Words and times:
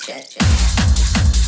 check, 0.00 0.28
check. 0.30 1.47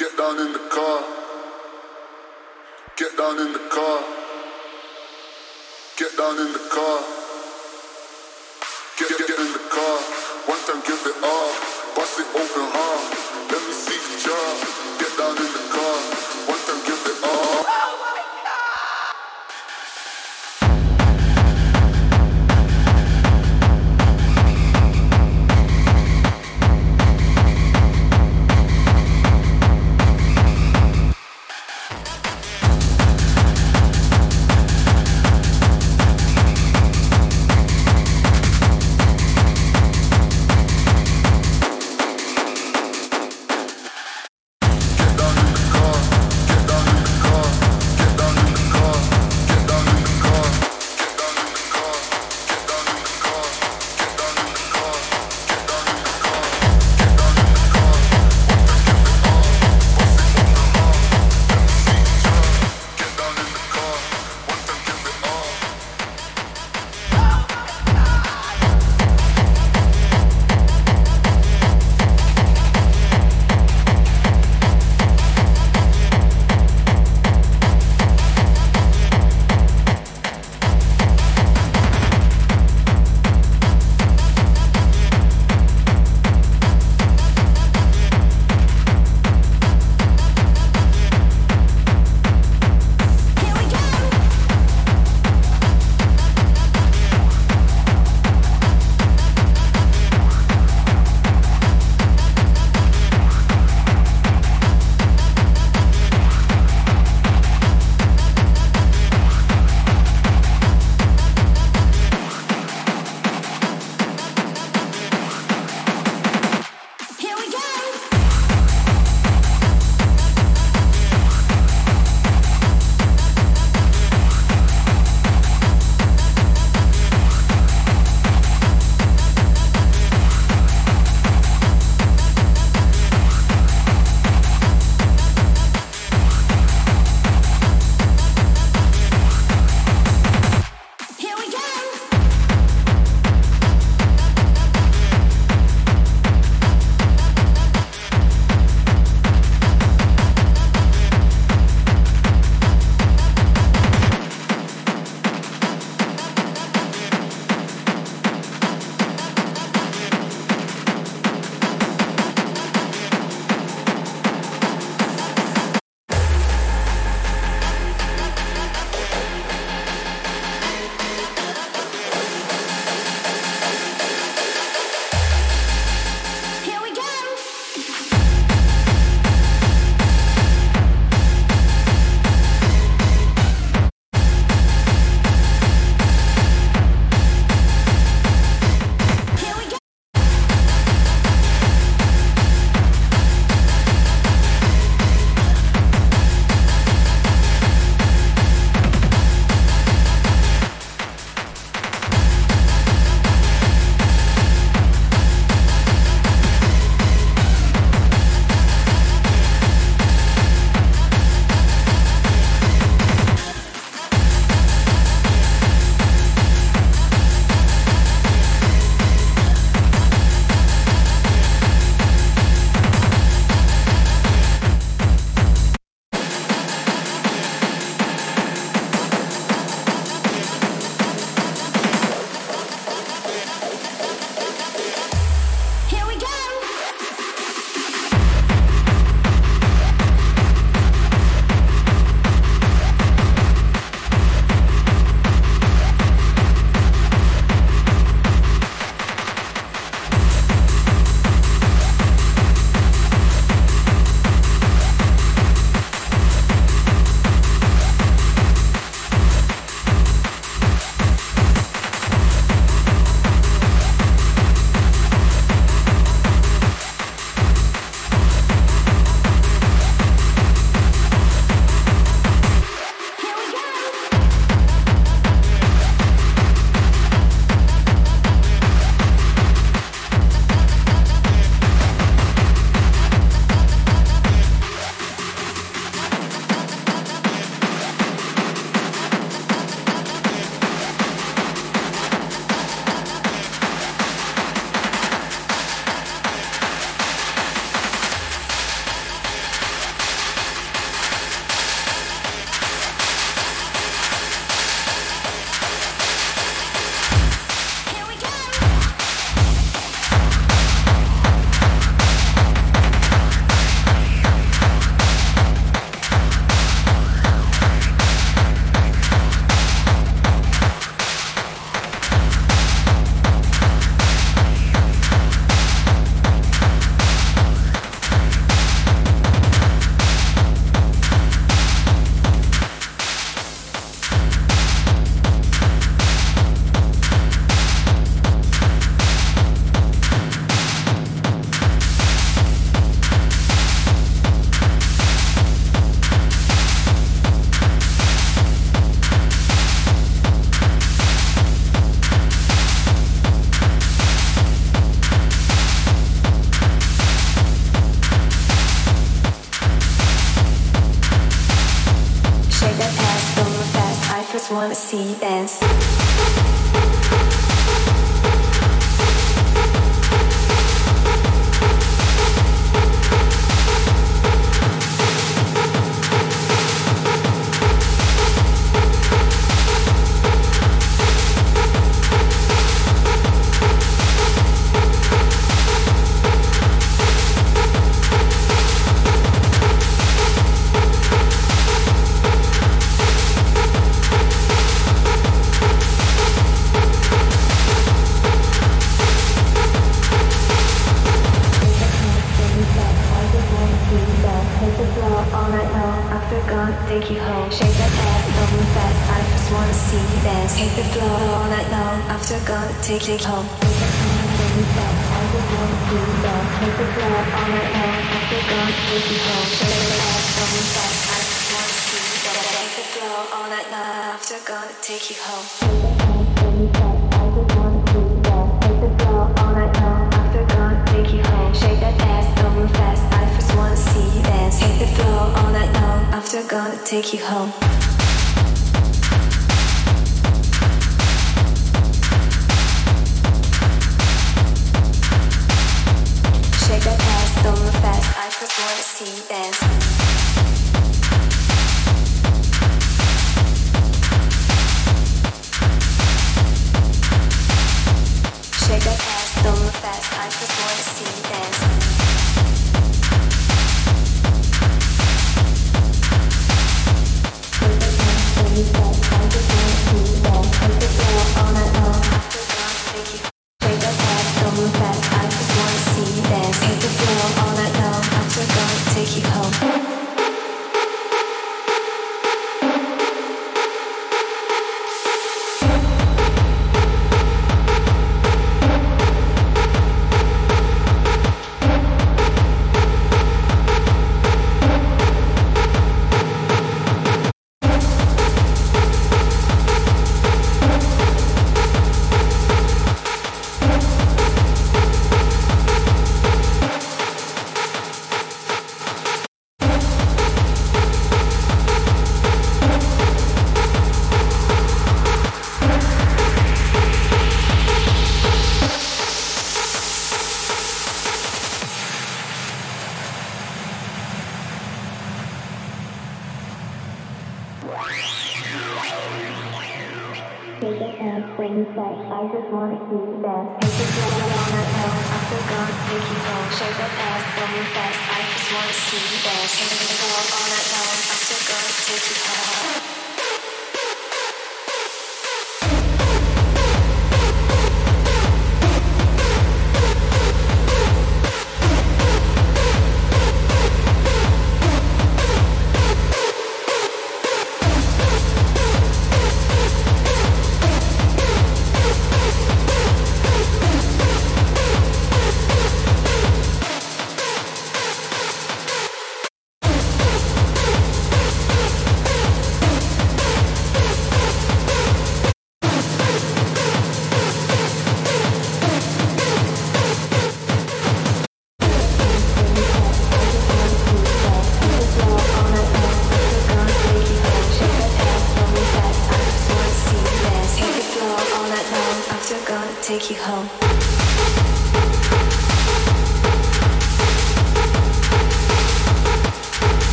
Get 0.00 0.16
down 0.16 0.40
in 0.40 0.50
the 0.54 0.58
car. 0.70 1.04
Get 2.96 3.18
down 3.18 3.38
in 3.38 3.52
the 3.52 3.58
car. 3.68 4.00
Get 5.98 6.16
down 6.16 6.40
in 6.40 6.52
the 6.54 6.64
car. 6.72 6.98
Get, 8.96 9.08
get, 9.10 9.28
get 9.28 9.38
in 9.40 9.52
the 9.52 9.64
car. 9.68 9.96
One 10.48 10.60
time 10.64 10.80
give 10.88 11.04
it 11.04 11.22
all. 11.22 11.52
Bust 11.94 12.18
it 12.18 12.28
open 12.32 12.66
hard. 12.72 13.12
Let 13.52 13.60
me 13.60 13.72
see 13.76 14.00
the 14.00 14.16
job. 14.24 14.54
Get 15.00 15.12
down 15.18 15.36
in 15.36 15.52
the 15.52 15.59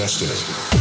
destiny. 0.00 0.79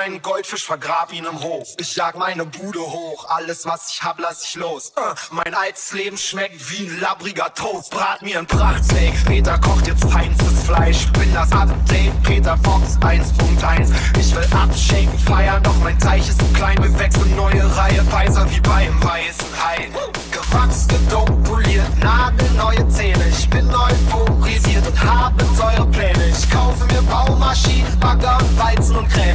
Meinen 0.00 0.22
Goldfisch, 0.22 0.64
vergrab 0.64 1.12
ihn 1.12 1.26
im 1.26 1.42
Hof. 1.42 1.68
Ich 1.78 1.94
jag 1.94 2.16
meine 2.16 2.46
Bude 2.46 2.80
hoch, 2.80 3.26
alles 3.28 3.66
was 3.66 3.90
ich 3.90 4.02
hab, 4.02 4.18
lass 4.18 4.42
ich 4.44 4.54
los. 4.54 4.94
Äh, 4.96 5.00
mein 5.30 5.54
altes 5.54 5.92
Leben 5.92 6.16
schmeckt 6.16 6.70
wie 6.70 6.86
ein 6.86 7.00
labbriger 7.00 7.52
Toast. 7.52 7.90
Brat 7.90 8.22
mir 8.22 8.38
ein 8.38 8.46
Prachtsteak, 8.46 9.12
Peter 9.26 9.58
kocht 9.58 9.86
jetzt 9.86 10.10
feinstes 10.10 10.64
Fleisch. 10.64 11.06
Bin 11.12 11.34
das 11.34 11.52
Update, 11.52 12.22
Peter 12.22 12.56
Fox 12.64 12.96
1.1. 13.00 13.92
Ich 14.18 14.34
will 14.34 14.48
abschaken, 14.56 15.18
feiern, 15.18 15.62
doch 15.62 15.76
mein 15.84 15.98
Teich 15.98 16.26
ist 16.26 16.40
zu 16.40 16.46
klein. 16.54 16.82
Wir 16.82 16.98
wechseln 16.98 17.36
neue 17.36 17.76
Reihe, 17.76 18.02
weißer 18.10 18.50
wie 18.50 18.60
beim 18.60 19.02
weißen 19.02 19.48
Hai. 19.62 19.90
Gewachs, 20.32 20.88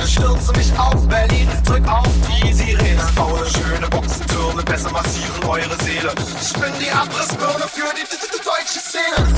Stürze 0.07 0.51
mich 0.53 0.71
auf 0.77 1.07
Berlin, 1.07 1.49
drück 1.65 1.87
auf 1.87 2.07
die 2.27 2.53
Sirene. 2.53 3.01
Baue 3.15 3.43
schöne 3.45 3.87
Boxentürme, 3.89 4.63
besser 4.63 4.91
massieren 4.91 5.43
eure 5.43 5.75
Seele. 5.83 6.13
Ich 6.41 6.53
bin 6.53 6.71
die 6.79 6.91
Abrissbirne 6.91 7.67
für 7.67 7.93
die, 7.95 8.05
deutsche 8.43 8.79
Szene. 8.79 9.34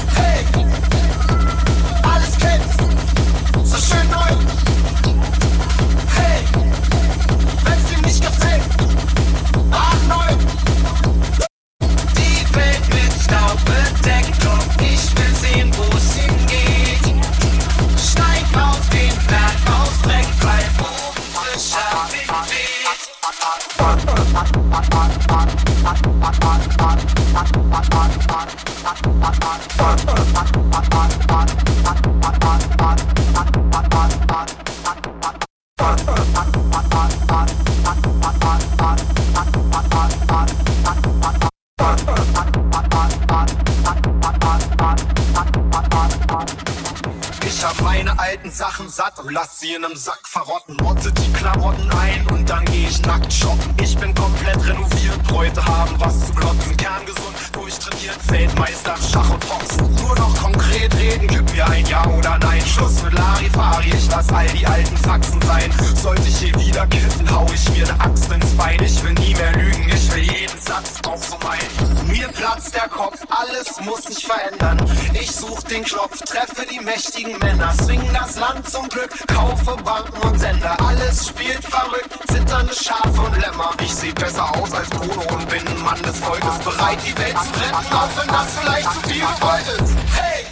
Die 77.17 77.23
mächtigen 77.23 77.39
Männer, 77.39 77.73
swing 77.73 78.01
das 78.13 78.37
Land 78.37 78.69
zum 78.69 78.87
Glück, 78.89 79.11
kaufe 79.27 79.75
Banken 79.83 80.27
und 80.27 80.39
Sender. 80.39 80.77
Alles 80.85 81.27
spielt 81.27 81.63
verrückt, 81.63 82.11
zitternde 82.27 82.73
Schafe 82.73 83.21
und 83.21 83.41
Lämmer. 83.41 83.71
Ich 83.81 83.93
seh 83.93 84.11
besser 84.11 84.49
aus 84.55 84.73
als 84.73 84.89
Bruno 84.89 85.21
und 85.33 85.49
bin 85.49 85.67
ein 85.67 85.83
Mann 85.83 86.01
des 86.01 86.19
Volkes, 86.19 86.59
bereit 86.63 86.99
die 87.05 87.17
Welt 87.17 87.37
zu 87.37 87.59
retten, 87.59 87.93
auch 87.93 88.09
wenn 88.17 88.27
das 88.27 88.57
vielleicht 88.59 88.93
zu 88.93 89.09
viel 89.09 89.21
gewollt 89.21 89.67
ist. 89.79 89.95
Hey! 90.15 90.45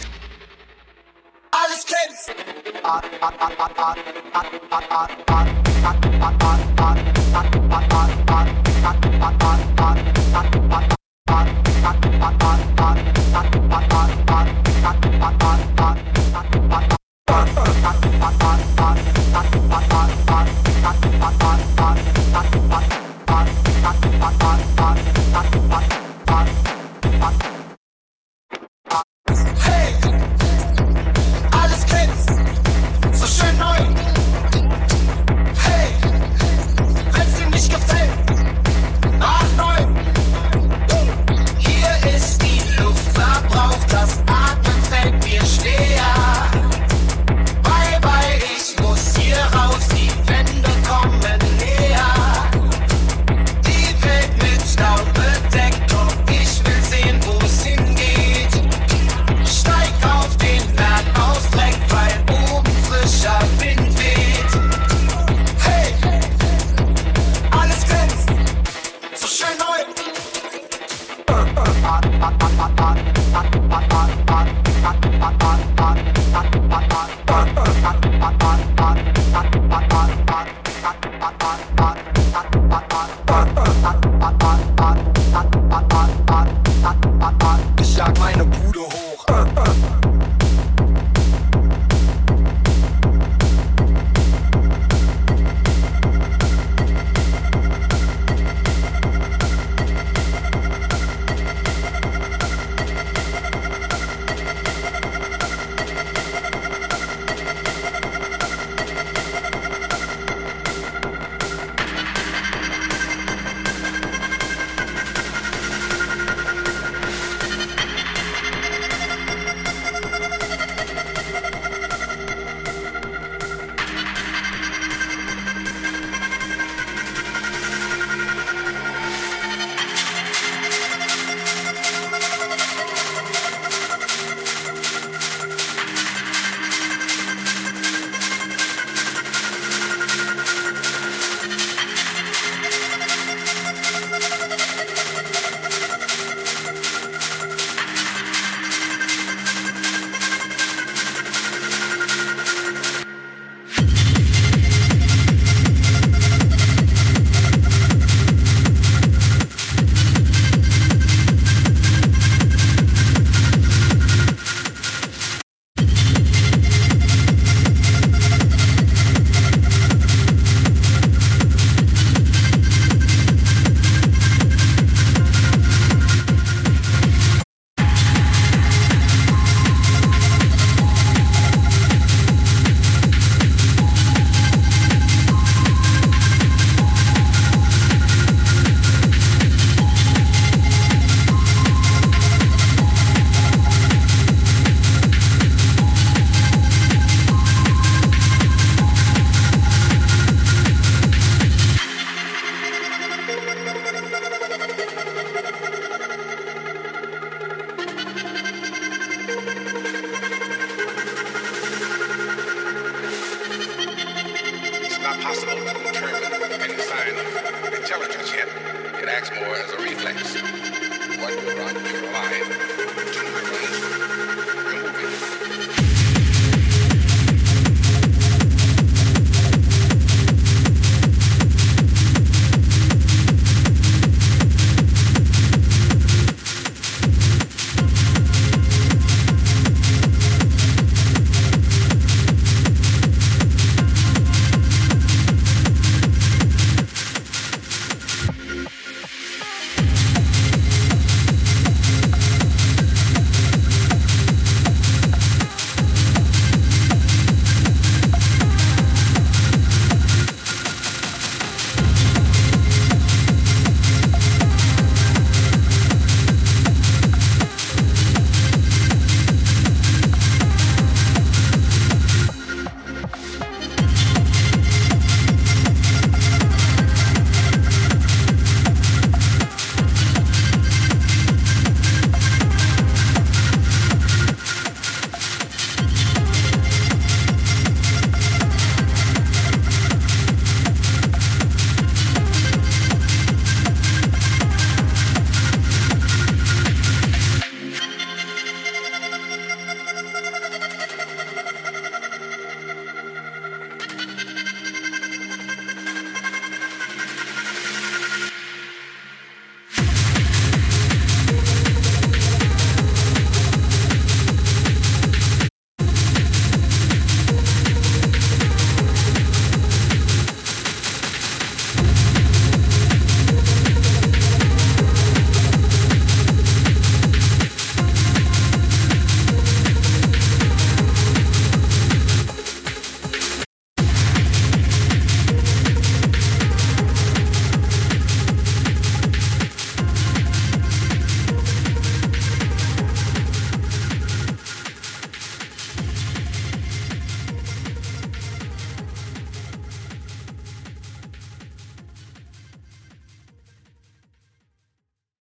Alles 1.50 1.84
kennst! 1.86 2.28
Hey! 2.28 2.56